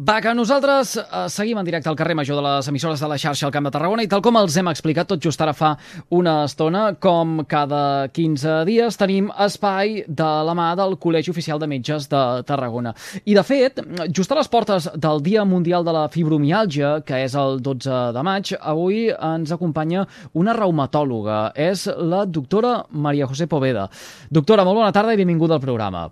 [0.00, 3.18] Va, que nosaltres eh, seguim en directe al carrer Major de les emissores de la
[3.20, 5.74] xarxa al Camp de Tarragona i tal com els hem explicat tot just ara fa
[6.16, 11.68] una estona, com cada 15 dies tenim espai de la mà del Col·legi Oficial de
[11.68, 12.94] Metges de Tarragona.
[13.28, 17.36] I de fet, just a les portes del Dia Mundial de la Fibromialgia, que és
[17.36, 21.52] el 12 de maig, avui ens acompanya una reumatòloga.
[21.52, 23.90] És la doctora Maria José Poveda.
[24.32, 26.08] Doctora, molt bona tarda i benvinguda al programa.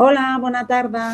[0.00, 1.10] Hola, bona tarda.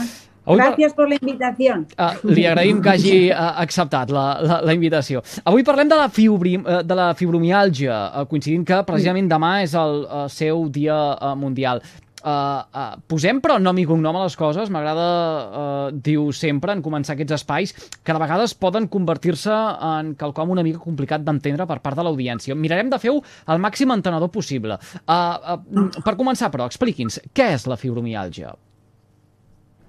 [0.47, 1.79] Avui Gràcies per la invitació.
[1.95, 5.21] Uh, li agraïm que hagi uh, acceptat la, la, la invitació.
[5.45, 9.77] Avui parlem de la, fibri, uh, de la fibromiàlgia, uh, coincidint que precisament demà és
[9.77, 11.85] el uh, seu dia uh, mundial.
[12.21, 16.83] Uh, uh, posem però nom i cognom a les coses, m'agrada, uh, diu sempre, en
[16.85, 17.73] començar aquests espais,
[18.05, 19.53] que de vegades poden convertir-se
[19.91, 22.57] en quelcom una mica complicat d'entendre per part de l'audiència.
[22.57, 24.81] Mirarem de fer-ho el màxim entenedor possible.
[25.05, 28.53] Uh, uh, per començar, però, expliqui'ns, què és la fibromiàlgia?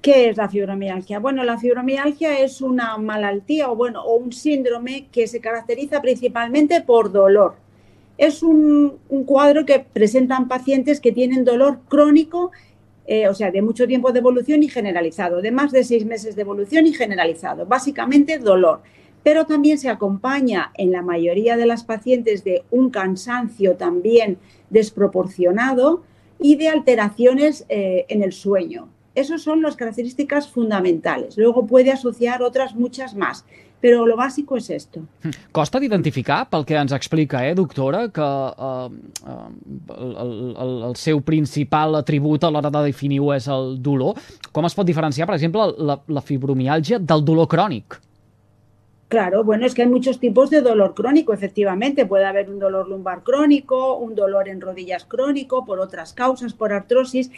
[0.01, 1.19] ¿Qué es la fibromialgia?
[1.19, 6.81] Bueno, la fibromialgia es una malaltía o, bueno, o un síndrome que se caracteriza principalmente
[6.81, 7.53] por dolor.
[8.17, 12.51] Es un, cuadro que presentan pacientes que tienen dolor crónico,
[13.05, 16.35] eh, o sea, de mucho tiempo de evolución y generalizado, de más de seis meses
[16.35, 17.67] de evolución y generalizado.
[17.67, 18.81] Básicamente dolor.
[19.21, 24.39] Pero también se acompaña en la mayoría de las pacientes de un cansancio también
[24.71, 26.01] desproporcionado
[26.39, 28.89] y de alteraciones eh, en el sueño.
[29.13, 31.37] Esas son las características fundamentales.
[31.37, 33.45] Luego puede asociar otras muchas más,
[33.81, 35.01] però lo bàsic és esto.
[35.51, 38.89] Costa d'identificar, pel que ens explica, eh, doctora, que eh,
[39.25, 40.13] eh, el,
[40.53, 44.21] el, el seu principal atribut a l'hora de definir-ho és el dolor.
[44.53, 47.97] Com es pot diferenciar, per exemple, la, la fibromialgia del dolor crònic?
[49.11, 52.05] Claro, bueno, es que hay muchos tipos de dolor crónico, efectivamente.
[52.05, 56.71] Puede haber un dolor lumbar crónico, un dolor en rodillas crónico, por otras causas, por
[56.71, 57.29] artrosis.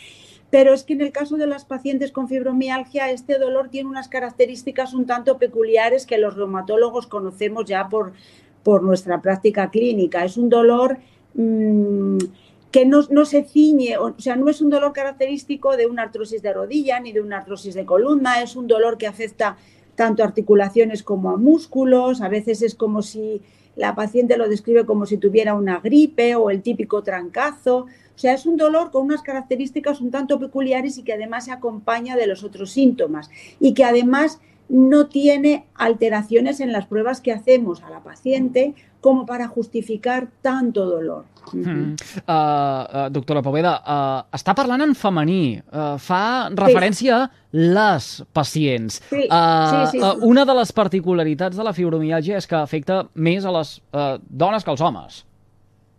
[0.54, 4.08] Pero es que en el caso de las pacientes con fibromialgia, este dolor tiene unas
[4.08, 8.14] características un tanto peculiares que los reumatólogos conocemos ya por,
[8.62, 10.24] por nuestra práctica clínica.
[10.24, 11.00] Es un dolor
[11.34, 12.20] mmm,
[12.69, 16.44] que no, no, se ciñe, o sea, no es un dolor característico de una artrosis
[16.44, 19.58] de rodilla ni de una artrosis de columna, es un dolor que afecta
[19.96, 23.42] tanto a articulaciones como a músculos, a veces es como si
[23.75, 27.88] la paciente lo describe como si tuviera una gripe o el típico trancazo.
[28.16, 31.51] O sea, es un dolor con unas características un tanto peculiares y que además se
[31.51, 33.29] acompaña de los otros síntomas
[33.59, 39.25] y que además no tiene alteraciones en las pruebas que hacemos a la paciente como
[39.25, 41.25] para justificar tanto dolor.
[41.51, 41.59] Mm.
[41.59, 47.28] Uh, uh, doctora Poveda, uh, està parlant en femení, uh, fa referència sí.
[47.28, 49.01] a les pacients.
[49.09, 50.00] Sí, uh, sí, sí, sí.
[50.00, 54.16] Uh, una de les particularitats de la fibromialgia és que afecta més a les uh,
[54.24, 55.19] dones que als homes.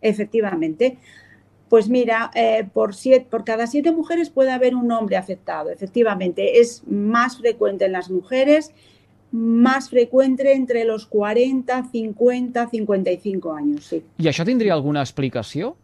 [0.00, 0.94] Efectivamente.
[1.74, 5.70] Pues mira, eh, por, siete, por cada siete mujeres puede haber un hombre afectado.
[5.70, 8.70] Efectivamente, es más frecuente en las mujeres,
[9.32, 14.04] más frecuente entre los 40, 50, 55 años, sí.
[14.18, 15.74] ¿Y això tindria alguna explicació?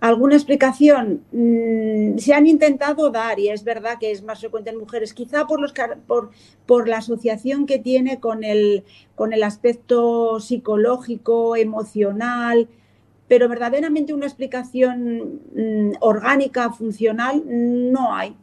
[0.00, 1.22] ¿Alguna explicación?
[1.30, 5.46] Mm, se han intentado dar y es verdad que es más frecuente en mujeres, quizá
[5.46, 5.72] por, los,
[6.08, 6.32] por,
[6.66, 8.82] por la asociación que tiene con el,
[9.14, 12.66] con el aspecto psicológico, emocional,
[13.30, 18.34] pero verdaderamente una explicación mm, orgánica, funcional, no hay.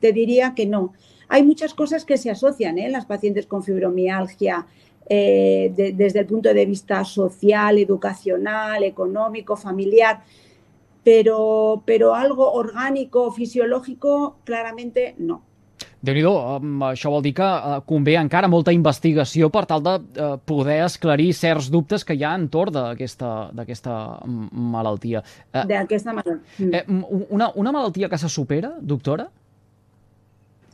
[0.00, 0.92] Te diría que no.
[1.28, 2.90] Hay muchas cosas que se asocian en ¿eh?
[2.90, 4.66] las pacientes con fibromialgia
[5.08, 10.22] eh, desde el punto de vista social, educacional, económico, familiar,
[11.02, 15.47] pero, pero algo orgánico, fisiológico, claramente no.
[16.00, 19.94] Déu nhi um, això vol dir que uh, convé encara molta investigació per tal de
[19.98, 25.24] uh, poder esclarir certs dubtes que hi ha entorn d'aquesta malaltia.
[25.52, 26.70] Uh, d'aquesta malaltia.
[26.70, 26.84] Eh,
[27.30, 29.28] una, una malaltia que se supera, doctora?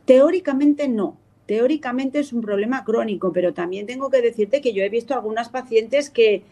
[0.05, 1.17] Teóricamente no.
[1.47, 5.49] Teóricamente es un problema crónico, pero también tengo que decirte que yo he visto algunas
[5.51, 6.43] pacientes que,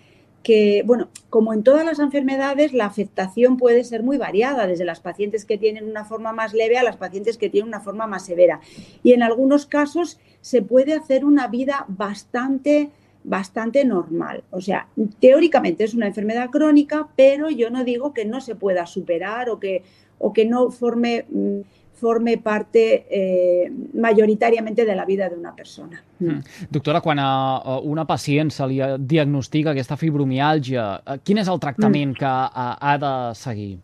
[0.42, 5.00] que, bueno, como en todas las enfermedades, la afectación puede ser muy variada, desde las
[5.00, 8.24] pacientes que tienen una forma más leve a las pacientes que tienen una forma más
[8.24, 8.60] severa.
[9.02, 12.90] Y en algunos casos se puede hacer una vida bastante
[13.24, 14.42] bastante normal.
[14.50, 14.88] O sea,
[15.20, 19.60] teóricamente es una enfermedad crónica, pero yo no digo que no se pueda superar o
[19.60, 19.84] que,
[20.22, 26.00] o que no forme mm, forme parte eh, majoritàriament de la vida d'una persona.
[26.18, 26.40] Mm.
[26.74, 27.28] Doctora, quan a,
[27.62, 32.18] a una pacient se li diagnostica aquesta fibromialgia, eh, quin és el tractament mm.
[32.18, 33.76] que ha, ha de seguir?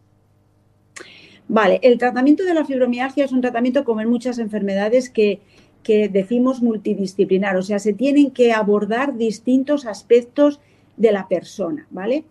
[1.49, 5.39] Vale, el tratamiento de la fibromialgia es un tratamiento como en muchas enfermedades que,
[5.85, 10.61] que decimos multidisciplinar, o sea, se tienen que abordar distintos aspectos
[10.97, 12.25] de la persona, ¿vale?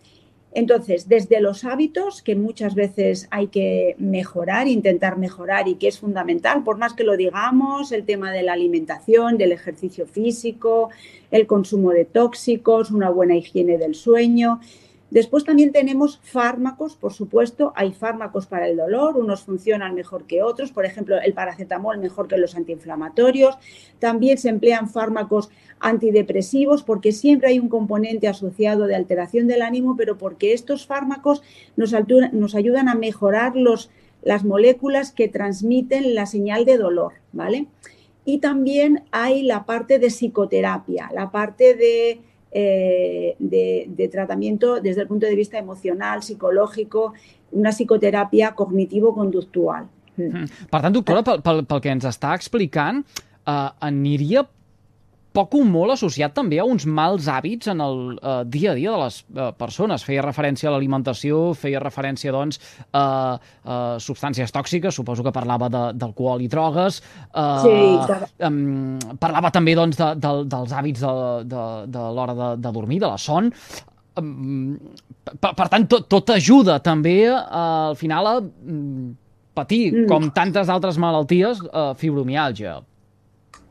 [0.52, 5.98] Entonces, desde los hábitos, que muchas veces hay que mejorar, intentar mejorar y que es
[5.98, 10.88] fundamental, por más que lo digamos, el tema de la alimentación, del ejercicio físico,
[11.30, 14.60] el consumo de tóxicos, una buena higiene del sueño,
[15.10, 20.42] Después también tenemos fármacos, por supuesto, hay fármacos para el dolor, unos funcionan mejor que
[20.42, 23.56] otros, por ejemplo, el paracetamol mejor que los antiinflamatorios.
[23.98, 25.48] También se emplean fármacos
[25.80, 31.42] antidepresivos porque siempre hay un componente asociado de alteración del ánimo, pero porque estos fármacos
[31.76, 33.90] nos, ayudan a mejorar los,
[34.22, 37.66] las moléculas que transmiten la señal de dolor, ¿vale?
[38.26, 42.20] Y también hay la parte de psicoterapia, la parte de
[42.50, 47.12] eh, de, tratamiento desde el punto de vista emocional, psicològico,
[47.52, 49.88] una psicoteràpia cognitivo-conductual.
[50.16, 50.44] Mm.
[50.70, 53.04] Per tant, doctora, pel, pel, pel que ens està explicant,
[53.46, 54.44] eh, aniria
[55.36, 58.94] poc o molt associat també a uns mals hàbits en el uh, dia a dia
[58.94, 60.04] de les uh, persones.
[60.06, 62.60] Feia referència a l'alimentació, feia referència, doncs,
[62.96, 63.04] a
[63.36, 67.02] uh, substàncies tòxiques, suposo que parlava d'alcohol i drogues.
[67.28, 68.24] Uh, sí.
[68.48, 71.14] Um, parlava també, doncs, de, de, dels hàbits de,
[71.52, 73.52] de, de l'hora de, de dormir, de la son.
[74.18, 77.38] Per, per tant, tot, tot ajuda també uh,
[77.92, 79.10] al final a um,
[79.58, 80.06] patir, mm.
[80.10, 82.78] com tantes altres malalties, uh, fibromialgia.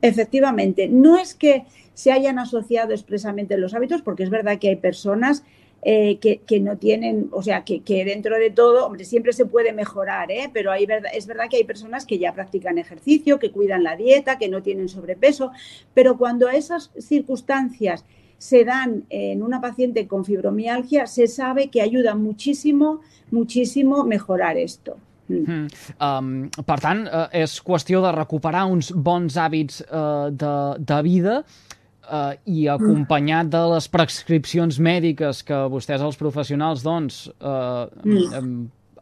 [0.01, 4.75] Efectivamente, no es que se hayan asociado expresamente los hábitos, porque es verdad que hay
[4.75, 5.43] personas
[5.83, 10.31] eh, que, no tienen, o sea, que, dentro de todo, hombre, siempre se puede mejorar,
[10.31, 10.49] ¿eh?
[10.51, 14.49] pero es verdad que hay personas que ya practican ejercicio, que cuidan la dieta, que
[14.49, 15.51] no tienen sobrepeso,
[15.93, 18.05] pero cuando esas circunstancias
[18.37, 23.01] se dan en una paciente con fibromialgia, se sabe que ayuda muchísimo,
[23.31, 24.97] muchísimo mejorar esto.
[25.27, 25.67] Mm.
[25.99, 26.29] Um,
[26.67, 32.33] per tant, uh, és qüestió de recuperar uns bons hàbits uh, de, de vida uh,
[32.47, 38.39] i acompanyat de les prescripcions mèdiques que vostès, els professionals, doncs, uh, mm.
[38.39, 38.53] um,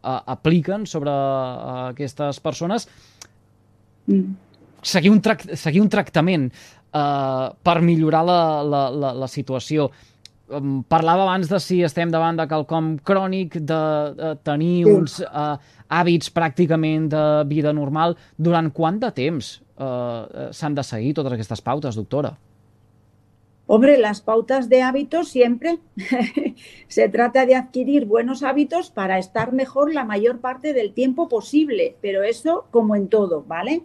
[0.02, 2.88] uh, apliquen sobre uh, aquestes persones,
[4.10, 4.26] mm.
[4.82, 5.22] seguir, un
[5.54, 9.90] seguir un tractament uh, per millorar la, la, la, la situació
[10.88, 13.82] parlava abans de si estem davant de quelcom crònic, de,
[14.18, 14.92] de tenir sí.
[14.92, 15.56] uns uh,
[15.88, 18.16] hàbits pràcticament de vida normal.
[18.38, 22.36] Durant quant de temps uh, s'han de seguir totes aquestes pautes, doctora?
[23.68, 25.80] Hombre, las pautas de hábitos siempre
[26.88, 31.96] se trata de adquirir buenos hábitos para estar mejor la mayor parte del tiempo posible,
[32.00, 33.82] pero eso como en todo, ¿vale?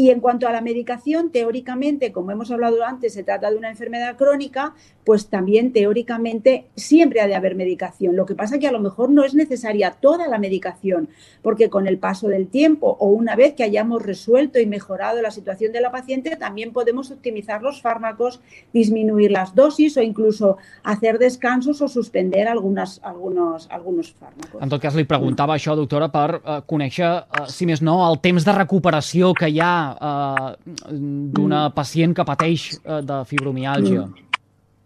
[0.00, 3.68] Y en cuanto a la medicación, teóricamente, como hemos hablado antes, se trata de una
[3.68, 4.72] enfermedad crónica,
[5.04, 8.16] pues también teóricamente siempre ha de haber medicación.
[8.16, 11.10] Lo que pasa que a lo mejor no es necesaria toda la medicación,
[11.42, 15.30] porque con el paso del tiempo o una vez que hayamos resuelto y mejorado la
[15.30, 18.40] situación de la paciente, también podemos optimizar los fármacos,
[18.72, 23.68] disminuir las dosis o incluso hacer descansos o suspender algunos, algunos
[24.14, 24.62] fármacos.
[24.62, 28.52] En tot cas, li preguntava doctora, per uh, conèixer, uh, si no, el temps de
[28.56, 29.60] recuperació que hi
[29.96, 31.74] uh, d'una mm.
[31.74, 34.06] pacient que pateix uh, de fibromialgia?
[34.06, 34.30] Mm.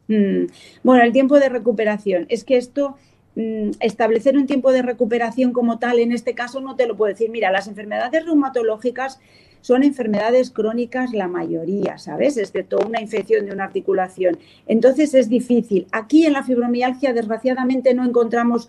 [0.09, 0.47] Mm.
[0.83, 2.27] Bueno, el tiempo de recuperación.
[2.29, 2.97] Es que esto,
[3.37, 7.13] mm, establecer un tiempo de recuperación como tal, en este caso no te lo puedo
[7.13, 7.31] decir.
[7.31, 9.21] Mira, las enfermedades reumatológicas
[9.61, 12.37] son enfermedades crónicas la mayoría, ¿sabes?
[12.37, 14.39] Excepto una infección de una articulación.
[14.67, 15.87] Entonces es difícil.
[15.91, 18.69] Aquí en la fibromialgia, desgraciadamente, no encontramos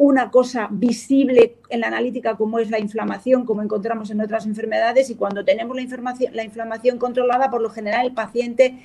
[0.00, 5.10] una cosa visible en la analítica como es la inflamación, como encontramos en otras enfermedades,
[5.10, 8.78] y cuando tenemos la, inflamación, la inflamación controlada, por lo general el paciente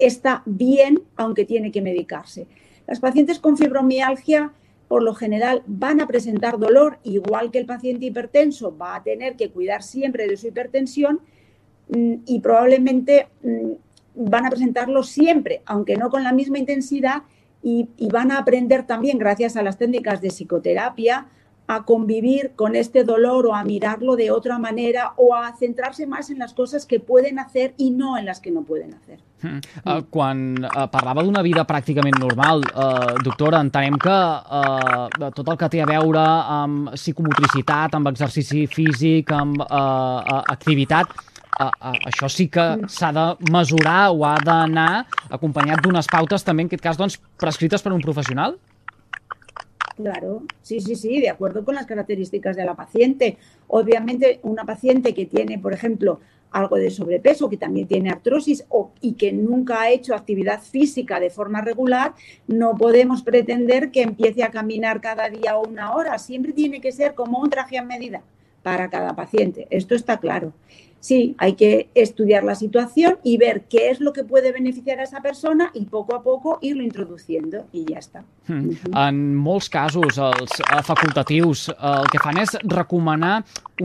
[0.00, 2.48] está bien, aunque tiene que medicarse.
[2.88, 4.54] Las pacientes con fibromialgia,
[4.88, 9.36] por lo general, van a presentar dolor, igual que el paciente hipertenso va a tener
[9.36, 11.20] que cuidar siempre de su hipertensión
[11.90, 13.70] mm, y probablemente mm,
[14.16, 17.22] van a presentarlo siempre, aunque no con la misma intensidad,
[17.62, 21.26] y, van a aprender también, gracias a las técnicas de psicoterapia,
[21.68, 26.30] a convivir con este dolor o a mirarlo de otra manera o a centrarse más
[26.30, 29.18] en las cosas que pueden hacer y no en las que no pueden hacer.
[29.84, 35.58] Uh, quan uh, parlava d'una vida pràcticament normal, uh, doctora, entenem que uh, tot el
[35.60, 41.12] que té a veure amb psicomotricitat, amb exercici físic, amb uh, activitat,
[41.58, 46.66] a, a, això sí que s'ha de mesurar o ha d'anar acompanyat d'unes pautes també,
[46.66, 48.58] en aquest cas, doncs, prescrites per un professional?
[49.96, 53.38] Claro, sí, sí, sí, de acuerdo con las características de la paciente.
[53.68, 56.20] Obviamente, una paciente que tiene, por ejemplo,
[56.50, 61.18] algo de sobrepeso, que también tiene artrosis o, y que nunca ha hecho actividad física
[61.18, 62.14] de forma regular,
[62.46, 66.18] no podemos pretender que empiece a caminar cada día o una hora.
[66.18, 68.22] Siempre tiene que ser como un traje a medida
[68.62, 69.66] para cada paciente.
[69.70, 70.52] Esto está claro.
[71.06, 75.04] Sí, hay que estudiar la situación y ver qué es lo que puede beneficiar a
[75.04, 78.24] esa persona y poco a poco irlo introduciendo y ya está.
[78.48, 78.90] Mm.
[78.90, 83.36] En molts casos, els uh, facultatius uh, el que fan és recomanar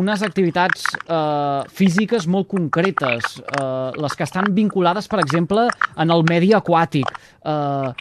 [0.01, 5.69] unes activitats uh, físiques molt concretes, uh, les que estan vinculades, per exemple,
[6.01, 7.13] en el medi aquàtic.
[7.45, 7.93] Uh,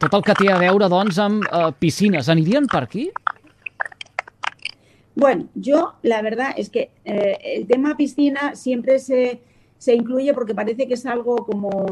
[0.00, 2.32] tot el que té a veure, doncs, amb uh, piscines.
[2.32, 3.10] Anirien per aquí?
[5.16, 9.40] Bueno, yo la verdad es que eh, el tema piscina siempre se,
[9.78, 11.86] se, incluye porque parece que es algo como,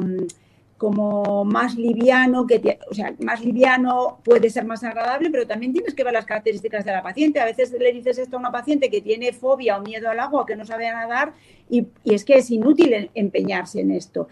[0.77, 5.95] como más liviano, que o sea, más liviano puede ser más agradable, pero también tienes
[5.95, 7.41] que ver las características de la paciente.
[7.41, 10.45] A veces le dices esto a una paciente que tiene fobia o miedo al agua,
[10.45, 11.33] que no sabe nadar,
[11.71, 14.29] y, y es que es inútil empeñarse en esto.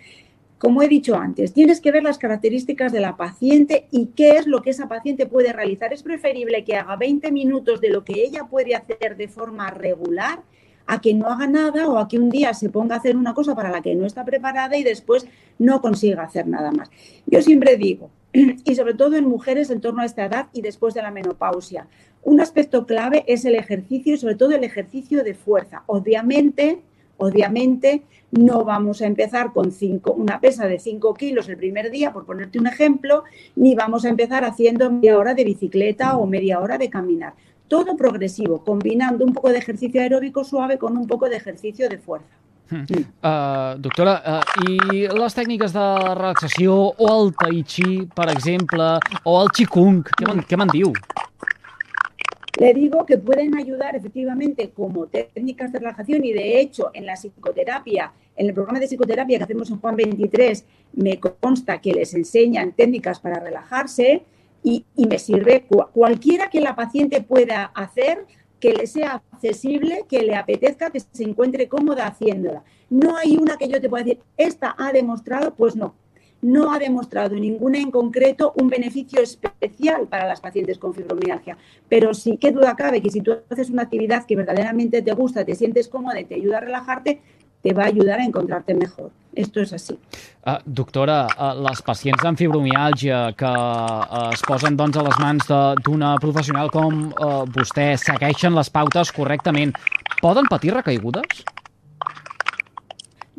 [0.62, 4.46] Como he dicho antes, tienes que ver las características de la paciente y qué es
[4.46, 5.92] lo que esa paciente puede realizar.
[5.92, 10.44] Es preferible que haga 20 minutos de lo que ella puede hacer de forma regular
[10.86, 13.34] a que no haga nada o a que un día se ponga a hacer una
[13.34, 15.26] cosa para la que no está preparada y después
[15.58, 16.92] no consiga hacer nada más.
[17.26, 20.94] Yo siempre digo, y sobre todo en mujeres en torno a esta edad y después
[20.94, 21.88] de la menopausia,
[22.22, 25.82] un aspecto clave es el ejercicio y sobre todo el ejercicio de fuerza.
[25.86, 26.82] Obviamente,
[27.22, 28.02] Obviamente,
[28.32, 32.26] no vamos a empezar con cinco, una pesa de 5 kilos el primer día, por
[32.26, 33.22] ponerte un ejemplo,
[33.54, 37.34] ni vamos a empezar haciendo media hora de bicicleta o media hora de caminar.
[37.68, 41.98] Todo progresivo, combinando un poco de ejercicio aeróbico suave con un poco de ejercicio de
[41.98, 42.34] fuerza.
[42.68, 42.86] Hmm.
[43.22, 45.86] Uh, doctora, uh, i les tècniques de
[46.16, 50.02] relaxació o el tai chi, per exemple, o el qigong,
[50.48, 50.90] què me'n diu?
[52.58, 57.14] Le digo que pueden ayudar efectivamente como técnicas de relajación y de hecho en la
[57.14, 62.12] psicoterapia, en el programa de psicoterapia que hacemos en Juan 23, me consta que les
[62.12, 64.24] enseñan técnicas para relajarse
[64.62, 68.26] y, me sirve cualquiera que la paciente pueda hacer
[68.60, 72.62] que le sea accesible, que le apetezca, que se encuentre cómoda haciéndola.
[72.90, 75.96] No hay una que yo te pueda decir, esta ha demostrado, pues no,
[76.42, 81.56] no ha demostrado ninguna en concreto un beneficio especial para las pacientes con fibromialgia.
[81.88, 85.44] Pero sí que duda cabe que si tú haces una actividad que verdaderamente te gusta,
[85.44, 87.22] te sientes cómoda y te ayuda a relajarte,
[87.62, 89.12] te va a ayudar a encontrarte mejor.
[89.32, 89.94] Esto és així.
[90.44, 95.48] Uh, doctora, uh, les pacients amb fibromialgia que uh, es posen doncs, a les mans
[95.86, 99.72] d'una professional com uh, vostè segueixen les pautes correctament,
[100.20, 101.46] poden patir recaigudes?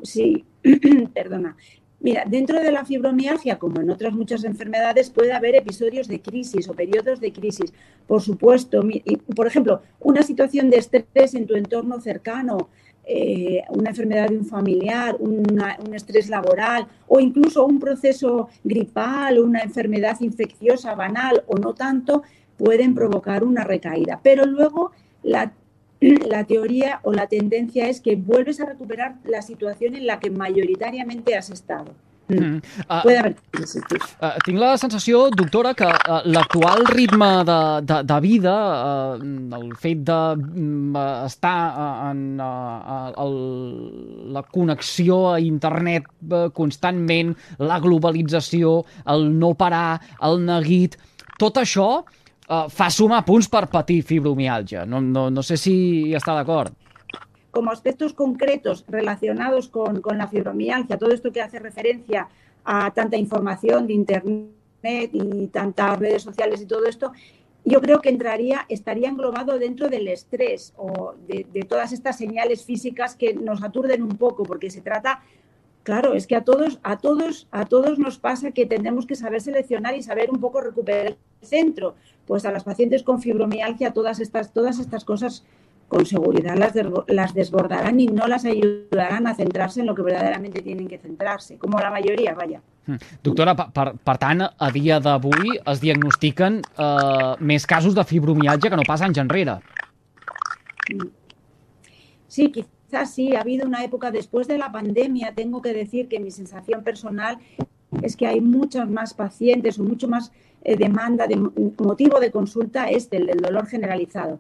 [0.01, 0.31] Sí,
[1.17, 1.53] perdona.
[2.03, 6.67] Mira, dentro de la fibromialgia, como en otras muchas enfermedades, puede haber episodios de crisis
[6.67, 7.71] o periodos de crisis.
[8.05, 8.81] Por supuesto,
[9.33, 12.67] por ejemplo, una situación de estrés en tu entorno cercano,
[13.05, 19.45] eh, una enfermedad de un familiar, un estrés laboral o incluso un proceso gripal o
[19.45, 22.23] una enfermedad infecciosa banal o no tanto,
[22.57, 24.19] pueden provocar una recaída.
[24.21, 24.91] Pero luego
[25.23, 25.53] la
[26.27, 30.29] la teoría o la tendencia es que vuelves a recuperar la situación en la que
[30.29, 31.93] majoritàriamente has estado.
[32.27, 32.35] Mm.
[32.35, 32.61] Mm.
[32.89, 38.19] Uh, Puede haver uh, tinc la sensació, doctora, que uh, l'actual ritme de, de, de
[38.23, 38.53] vida,
[39.19, 43.37] uh, el fet d'estar de, uh, en uh, el,
[44.37, 48.81] la connexió a internet uh, constantment, la globalització,
[49.11, 50.95] el no parar, el neguit,
[51.43, 52.05] tot això
[52.49, 54.85] uh, fa sumar punts per patir fibromialgia.
[54.85, 55.75] No, no, no sé si
[56.15, 56.73] està d'acord.
[57.51, 62.27] Como aspectos concretos relacionados con, con la fibromialgia, todo esto que hace referencia
[62.65, 67.11] a tanta información de Internet y tantas redes sociales y todo esto,
[67.65, 72.65] yo creo que entraría, estaría englobado dentro del estrés o de, de, todas estas señales
[72.65, 75.21] físicas que nos aturden un poco, porque se trata
[75.83, 79.41] Claro, es que a todos, a todos, a todos nos pasa que tenemos que saber
[79.41, 81.95] seleccionar y saber un poco recuperar el centro.
[82.25, 85.43] Pues a las pacientes con fibromialgia todas estas, todas estas cosas
[85.89, 86.73] con seguridad las,
[87.07, 91.57] las desbordarán y no las ayudarán a centrarse en lo que verdaderamente tienen que centrarse,
[91.57, 92.61] como la mayoría, vaya.
[92.85, 92.97] Hmm.
[93.23, 98.79] Doctora, per, per tant, a dia d'avui es diagnostiquen eh, més casos de fibromialgia que
[98.79, 99.59] no pas anys enrere.
[102.27, 102.49] Sí,
[102.93, 106.29] quizás sí, ha habido una época después de la pandemia, tengo que decir que mi
[106.29, 107.39] sensación personal
[108.03, 110.31] es que hay muchos más pacientes o mucho más
[110.63, 114.39] eh, demanda de motivo de consulta el del dolor generalizado.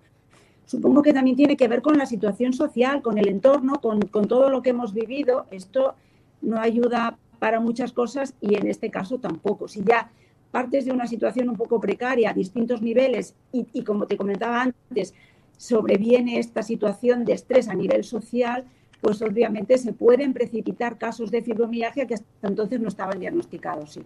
[0.67, 4.27] Supongo que también tiene que ver con la situación social, con el entorno, con, con
[4.27, 5.47] todo lo que hemos vivido.
[5.49, 5.95] Esto
[6.43, 9.67] no ayuda para muchas cosas y en este caso tampoco.
[9.67, 10.11] Si ya
[10.51, 14.61] partes de una situación un poco precaria a distintos niveles y, y como te comentaba
[14.61, 15.15] antes,
[15.57, 18.65] sobreviene esta situación de estrés a nivel social,
[19.01, 23.93] pues obviamente se pueden precipitar casos de fibromialgia que hasta entonces no estaban diagnosticados.
[23.93, 24.01] Sí.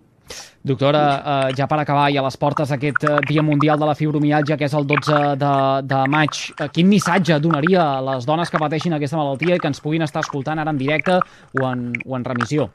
[0.64, 3.96] Doctora, eh, ja per acabar i a les portes d'aquest eh, Dia Mundial de la
[3.96, 5.52] Fibromialgia, que és el 12 de,
[5.88, 9.70] de maig, eh, quin missatge donaria a les dones que pateixin aquesta malaltia i que
[9.72, 11.22] ens puguin estar escoltant ara en directe
[11.62, 12.68] o en, o en remissió?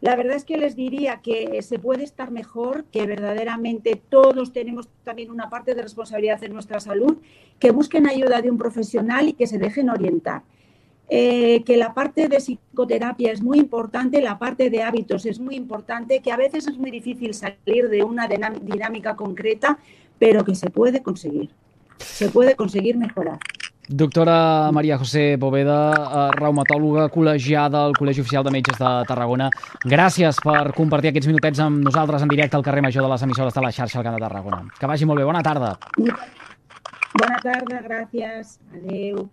[0.00, 4.88] La verdad es que les diría que se puede estar mejor, que verdaderamente todos tenemos
[5.04, 7.18] también una parte de responsabilidad en nuestra salud,
[7.58, 10.42] que busquen ayuda de un profesional y que se dejen orientar.
[11.12, 15.56] Eh, que la parte de psicoterapia es muy importante, la parte de hábitos es muy
[15.56, 19.78] importante, que a veces es muy difícil salir de una dinámica concreta,
[20.20, 21.50] pero que se puede conseguir,
[21.98, 23.40] se puede conseguir mejorar.
[23.90, 29.48] Doctora Maria José Boveda, eh, reumatòloga col·legiada al Col·legi Oficial de Metges de Tarragona.
[29.82, 33.52] Gràcies per compartir aquests minutets amb nosaltres en directe al carrer Major de les emissores
[33.52, 34.62] de la xarxa al Camp de Tarragona.
[34.78, 35.26] Que vagi molt bé.
[35.26, 35.76] Bona tarda.
[35.98, 38.60] Bona tarda, gràcies.
[38.70, 39.26] Adéu.